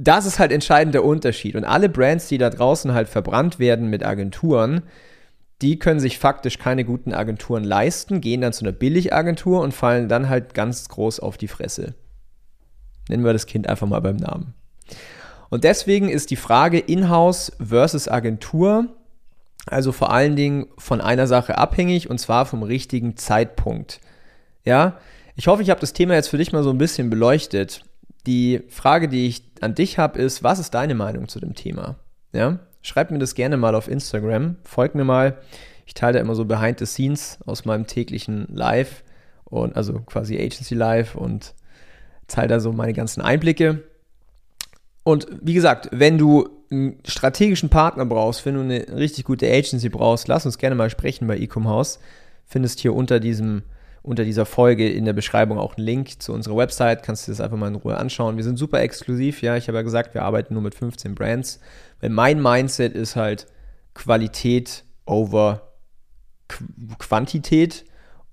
Das 0.00 0.26
ist 0.26 0.38
halt 0.38 0.52
entscheidend 0.52 0.94
der 0.94 1.04
Unterschied. 1.04 1.56
Und 1.56 1.64
alle 1.64 1.88
Brands, 1.88 2.28
die 2.28 2.38
da 2.38 2.50
draußen 2.50 2.92
halt 2.92 3.08
verbrannt 3.08 3.58
werden 3.58 3.90
mit 3.90 4.04
Agenturen, 4.04 4.82
die 5.62 5.78
können 5.78 6.00
sich 6.00 6.18
faktisch 6.18 6.58
keine 6.58 6.84
guten 6.84 7.12
Agenturen 7.12 7.64
leisten, 7.64 8.20
gehen 8.20 8.40
dann 8.40 8.52
zu 8.52 8.64
einer 8.64 8.72
Billigagentur 8.72 9.60
und 9.60 9.74
fallen 9.74 10.08
dann 10.08 10.28
halt 10.28 10.54
ganz 10.54 10.88
groß 10.88 11.20
auf 11.20 11.36
die 11.36 11.48
Fresse. 11.48 11.94
Nennen 13.08 13.24
wir 13.24 13.32
das 13.32 13.46
Kind 13.46 13.68
einfach 13.68 13.86
mal 13.86 14.00
beim 14.00 14.16
Namen. 14.16 14.54
Und 15.50 15.64
deswegen 15.64 16.08
ist 16.08 16.30
die 16.30 16.36
Frage 16.36 16.78
Inhouse 16.78 17.52
versus 17.58 18.06
Agentur 18.06 18.88
also 19.70 19.92
vor 19.92 20.12
allen 20.12 20.36
Dingen 20.36 20.66
von 20.78 21.00
einer 21.00 21.26
Sache 21.26 21.58
abhängig 21.58 22.08
und 22.08 22.18
zwar 22.18 22.46
vom 22.46 22.62
richtigen 22.62 23.16
Zeitpunkt. 23.16 24.00
Ja, 24.64 24.98
ich 25.36 25.46
hoffe, 25.46 25.62
ich 25.62 25.70
habe 25.70 25.80
das 25.80 25.92
Thema 25.92 26.14
jetzt 26.14 26.28
für 26.28 26.38
dich 26.38 26.52
mal 26.52 26.62
so 26.62 26.70
ein 26.70 26.78
bisschen 26.78 27.10
beleuchtet. 27.10 27.84
Die 28.26 28.62
Frage, 28.68 29.08
die 29.08 29.26
ich 29.26 29.44
an 29.60 29.74
dich 29.74 29.98
habe, 29.98 30.18
ist, 30.18 30.42
was 30.42 30.58
ist 30.58 30.74
deine 30.74 30.94
Meinung 30.94 31.28
zu 31.28 31.40
dem 31.40 31.54
Thema? 31.54 31.96
Ja? 32.32 32.58
Schreib 32.88 33.10
mir 33.10 33.18
das 33.18 33.34
gerne 33.34 33.58
mal 33.58 33.74
auf 33.74 33.86
Instagram, 33.86 34.56
folg 34.64 34.94
mir 34.94 35.04
mal. 35.04 35.36
Ich 35.84 35.92
teile 35.92 36.14
da 36.14 36.20
immer 36.20 36.34
so 36.34 36.46
Behind 36.46 36.78
the 36.78 36.86
Scenes 36.86 37.38
aus 37.44 37.66
meinem 37.66 37.86
täglichen 37.86 38.46
Live 38.50 39.04
und 39.44 39.76
also 39.76 40.00
quasi 40.00 40.38
Agency 40.38 40.74
Live 40.74 41.14
und 41.14 41.52
teile 42.28 42.48
da 42.48 42.60
so 42.60 42.72
meine 42.72 42.94
ganzen 42.94 43.20
Einblicke. 43.20 43.84
Und 45.04 45.26
wie 45.42 45.52
gesagt, 45.52 45.90
wenn 45.92 46.16
du 46.16 46.48
einen 46.70 46.98
strategischen 47.06 47.68
Partner 47.68 48.06
brauchst, 48.06 48.46
wenn 48.46 48.54
du 48.54 48.62
eine 48.62 48.98
richtig 48.98 49.26
gute 49.26 49.46
Agency 49.46 49.90
brauchst, 49.90 50.26
lass 50.26 50.46
uns 50.46 50.56
gerne 50.56 50.74
mal 50.74 50.88
sprechen 50.88 51.28
bei 51.28 51.36
Ecom 51.36 51.68
House. 51.68 51.98
Findest 52.46 52.80
hier 52.80 52.94
unter 52.94 53.20
diesem 53.20 53.64
unter 54.02 54.24
dieser 54.24 54.46
Folge 54.46 54.88
in 54.88 55.04
der 55.04 55.12
Beschreibung 55.12 55.58
auch 55.58 55.76
einen 55.76 55.86
Link 55.86 56.22
zu 56.22 56.32
unserer 56.32 56.56
Website. 56.56 57.02
Kannst 57.02 57.26
du 57.26 57.32
das 57.32 57.40
einfach 57.40 57.56
mal 57.56 57.68
in 57.68 57.74
Ruhe 57.74 57.96
anschauen. 57.96 58.36
Wir 58.36 58.44
sind 58.44 58.56
super 58.56 58.80
exklusiv, 58.80 59.42
ja. 59.42 59.56
Ich 59.56 59.68
habe 59.68 59.78
ja 59.78 59.82
gesagt, 59.82 60.14
wir 60.14 60.22
arbeiten 60.22 60.54
nur 60.54 60.62
mit 60.62 60.74
15 60.74 61.14
Brands. 61.14 61.60
Weil 62.00 62.10
mein 62.10 62.40
Mindset 62.40 62.94
ist 62.94 63.16
halt 63.16 63.46
Qualität 63.94 64.84
over 65.06 65.72
Qu 66.48 66.64
Quantität 66.98 67.84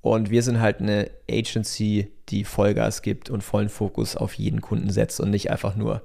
und 0.02 0.30
wir 0.30 0.44
sind 0.44 0.62
halt 0.62 0.82
eine 0.82 1.10
Agency, 1.30 2.12
die 2.30 2.44
Vollgas 2.44 3.02
gibt 3.02 3.30
und 3.30 3.42
vollen 3.42 3.70
Fokus 3.70 4.16
auf 4.16 4.36
jeden 4.36 4.62
Kunden 4.62 4.92
setzt 4.92 5.20
und 5.20 5.32
nicht 5.32 5.50
einfach 5.50 5.76
nur 5.76 6.04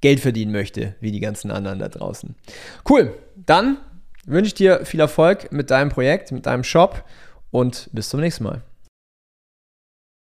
Geld 0.00 0.20
verdienen 0.20 0.52
möchte, 0.52 0.94
wie 1.00 1.10
die 1.10 1.20
ganzen 1.20 1.50
anderen 1.50 1.78
da 1.78 1.88
draußen. 1.88 2.34
Cool, 2.88 3.14
dann 3.34 3.78
wünsche 4.24 4.48
ich 4.48 4.54
dir 4.54 4.84
viel 4.84 5.00
Erfolg 5.00 5.50
mit 5.52 5.70
deinem 5.70 5.90
Projekt, 5.90 6.32
mit 6.32 6.46
deinem 6.46 6.64
Shop 6.64 7.04
und 7.50 7.90
bis 7.92 8.08
zum 8.08 8.20
nächsten 8.20 8.44
Mal. 8.44 8.62